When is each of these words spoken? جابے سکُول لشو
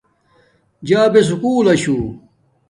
جابے 0.87 1.21
سکُول 1.27 1.65
لشو 1.65 1.97